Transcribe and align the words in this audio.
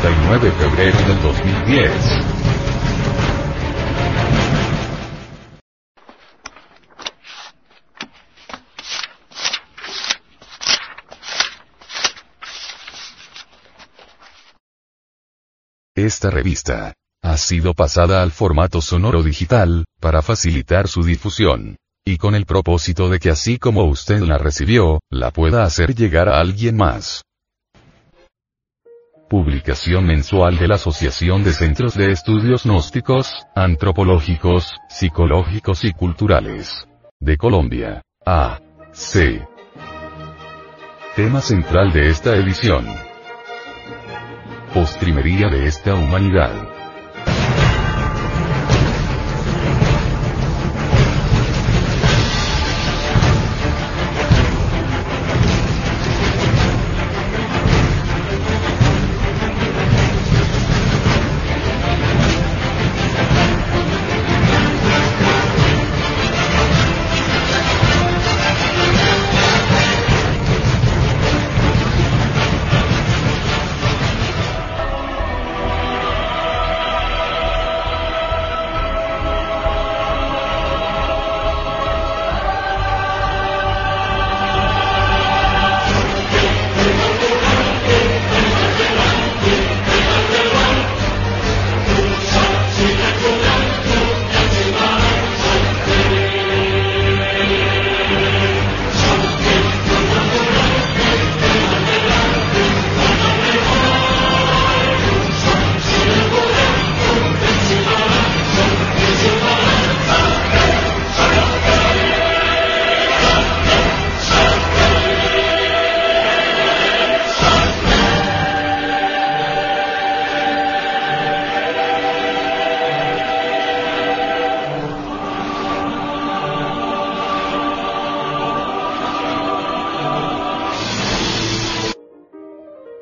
189 0.00 0.50
febrero 0.52 0.98
del 1.08 1.22
2010. 1.22 1.92
Esta 15.96 16.30
revista 16.30 16.94
ha 17.22 17.36
sido 17.36 17.74
pasada 17.74 18.22
al 18.22 18.30
formato 18.30 18.80
sonoro 18.80 19.24
digital, 19.24 19.84
para 20.00 20.22
facilitar 20.22 20.86
su 20.86 21.02
difusión. 21.02 21.76
Y 22.06 22.18
con 22.18 22.36
el 22.36 22.46
propósito 22.46 23.08
de 23.08 23.18
que 23.18 23.30
así 23.30 23.58
como 23.58 23.84
usted 23.84 24.20
la 24.20 24.38
recibió, 24.38 25.00
la 25.10 25.32
pueda 25.32 25.64
hacer 25.64 25.94
llegar 25.94 26.28
a 26.28 26.38
alguien 26.38 26.76
más. 26.76 27.22
Publicación 29.28 30.06
mensual 30.06 30.56
de 30.56 30.68
la 30.68 30.76
Asociación 30.76 31.44
de 31.44 31.52
Centros 31.52 31.94
de 31.94 32.12
Estudios 32.12 32.64
Gnósticos, 32.64 33.30
Antropológicos, 33.54 34.74
Psicológicos 34.88 35.84
y 35.84 35.92
Culturales. 35.92 36.88
De 37.20 37.36
Colombia. 37.36 38.00
A. 38.24 38.58
C. 38.90 39.46
Tema 41.14 41.42
central 41.42 41.92
de 41.92 42.08
esta 42.08 42.36
edición. 42.36 42.86
Postrimería 44.72 45.48
de 45.48 45.66
esta 45.66 45.94
humanidad. 45.94 46.67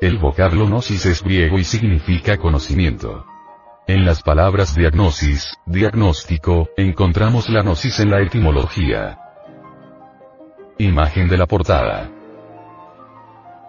El 0.07 0.19
vocablo 0.19 0.67
gnosis 0.67 1.05
es 1.05 1.21
griego 1.21 1.59
y 1.59 1.65
significa 1.65 2.37
conocimiento. 2.37 3.25
En 3.87 4.05
las 4.05 4.23
palabras 4.23 4.73
diagnosis, 4.73 5.57
diagnóstico, 5.65 6.69
encontramos 6.77 7.49
la 7.49 7.61
gnosis 7.61 7.99
en 7.99 8.11
la 8.11 8.21
etimología. 8.21 9.19
Imagen 10.77 11.27
de 11.27 11.37
la 11.37 11.45
portada. 11.45 12.09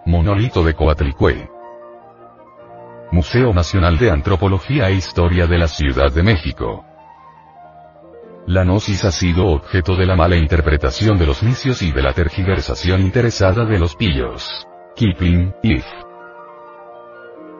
Monolito 0.05 0.63
de 0.63 0.75
Coatlicue. 0.75 1.49
Museo 3.11 3.53
Nacional 3.53 3.97
de 3.97 4.09
Antropología 4.09 4.87
e 4.87 4.93
Historia 4.93 5.45
de 5.45 5.57
la 5.57 5.67
Ciudad 5.67 6.09
de 6.09 6.23
México. 6.23 6.85
La 8.47 8.63
gnosis 8.63 9.03
ha 9.03 9.11
sido 9.11 9.47
objeto 9.47 9.97
de 9.97 10.05
la 10.05 10.15
mala 10.15 10.37
interpretación 10.37 11.17
de 11.17 11.25
los 11.25 11.43
necios 11.43 11.81
y 11.81 11.91
de 11.91 12.01
la 12.01 12.13
tergiversación 12.13 13.01
interesada 13.01 13.65
de 13.65 13.77
los 13.77 13.93
pillos. 13.97 14.65
Kipling, 14.95 15.53
If. 15.63 15.83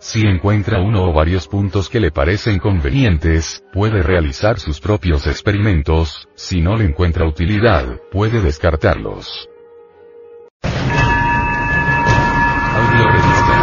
Si 0.00 0.20
encuentra 0.20 0.80
uno 0.80 1.02
o 1.02 1.12
varios 1.12 1.48
puntos 1.48 1.88
que 1.88 1.98
le 1.98 2.12
parecen 2.12 2.60
convenientes, 2.60 3.64
puede 3.72 4.00
realizar 4.00 4.60
sus 4.60 4.80
propios 4.80 5.26
experimentos, 5.26 6.28
si 6.36 6.60
no 6.60 6.76
le 6.76 6.84
encuentra 6.84 7.26
utilidad, 7.26 8.00
puede 8.12 8.40
descartarlos. 8.40 9.48
Audio 12.74 13.08
revista. 13.08 13.58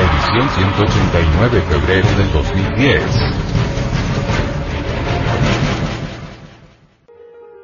Edición 0.00 0.48
189 0.48 1.60
febrero 1.60 2.08
del 2.16 2.32
2010. 2.32 3.02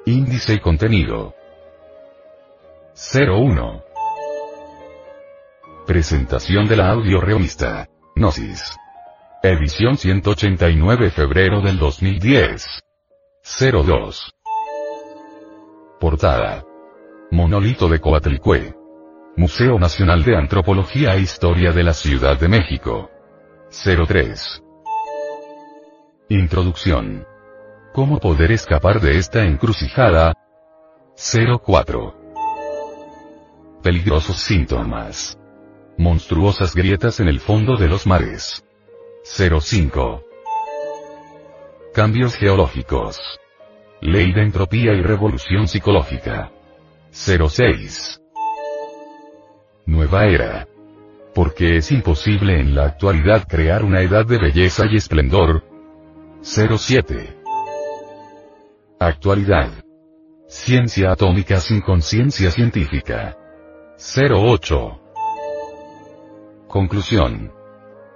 Índice 0.04 0.54
y 0.54 0.58
contenido. 0.60 1.39
01. 2.94 3.84
Presentación 5.86 6.66
de 6.66 6.76
la 6.76 6.90
audio 6.90 7.20
revista. 7.20 7.88
Gnosis. 8.16 8.76
Edición 9.42 9.96
189 9.96 11.10
febrero 11.10 11.60
del 11.62 11.78
2010. 11.78 12.82
02. 13.42 14.32
Portada. 16.00 16.64
Monolito 17.30 17.88
de 17.88 18.00
Coatlicue. 18.00 18.74
Museo 19.36 19.78
Nacional 19.78 20.24
de 20.24 20.36
Antropología 20.36 21.14
e 21.14 21.20
Historia 21.20 21.70
de 21.70 21.84
la 21.84 21.94
Ciudad 21.94 22.38
de 22.38 22.48
México. 22.48 23.08
03. 23.70 24.62
Introducción. 26.28 27.24
¿Cómo 27.94 28.18
poder 28.18 28.50
escapar 28.52 29.00
de 29.00 29.16
esta 29.16 29.44
encrucijada? 29.44 30.34
04. 31.16 32.19
Peligrosos 33.82 34.36
síntomas. 34.36 35.38
Monstruosas 35.96 36.74
grietas 36.74 37.18
en 37.18 37.28
el 37.28 37.40
fondo 37.40 37.76
de 37.78 37.88
los 37.88 38.06
mares. 38.06 38.62
05. 39.24 40.22
Cambios 41.94 42.36
geológicos. 42.36 43.18
Ley 44.02 44.34
de 44.34 44.42
entropía 44.42 44.92
y 44.92 45.00
revolución 45.00 45.66
psicológica. 45.66 46.50
06. 47.10 48.20
Nueva 49.86 50.26
era. 50.26 50.68
Porque 51.34 51.78
es 51.78 51.90
imposible 51.90 52.60
en 52.60 52.74
la 52.74 52.84
actualidad 52.84 53.48
crear 53.48 53.82
una 53.82 54.02
edad 54.02 54.26
de 54.26 54.36
belleza 54.36 54.84
y 54.90 54.96
esplendor. 54.96 55.64
07. 56.42 57.34
Actualidad. 58.98 59.70
Ciencia 60.48 61.12
atómica 61.12 61.60
sin 61.60 61.80
conciencia 61.80 62.50
científica. 62.50 63.39
08. 64.02 64.98
Conclusión. 66.68 67.52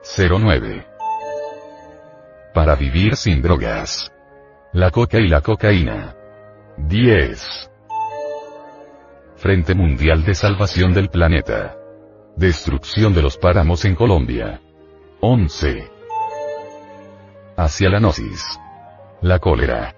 09. 0.03 0.87
Para 2.55 2.75
vivir 2.75 3.17
sin 3.17 3.43
drogas. 3.43 4.11
La 4.73 4.91
coca 4.91 5.19
y 5.19 5.29
la 5.29 5.43
cocaína. 5.43 6.17
10. 6.79 7.71
Frente 9.37 9.75
Mundial 9.75 10.25
de 10.25 10.35
Salvación 10.35 10.95
del 10.95 11.11
Planeta. 11.11 11.77
Destrucción 12.35 13.13
de 13.13 13.21
los 13.21 13.37
páramos 13.37 13.85
en 13.85 13.95
Colombia. 13.95 14.63
11. 15.21 15.91
Hacia 17.59 17.91
la 17.91 17.99
gnosis. 17.99 18.59
La 19.21 19.39
cólera. 19.39 19.95